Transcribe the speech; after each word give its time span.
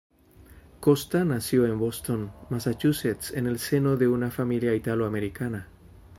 Costa 0.79 1.23
nació 1.25 1.67
en 1.67 1.77
Boston, 1.77 2.31
Massachusetts 2.49 3.29
en 3.35 3.45
el 3.45 3.59
seno 3.59 3.97
de 3.97 4.07
una 4.07 4.31
familia 4.31 4.73
italoamericana. 4.73 5.67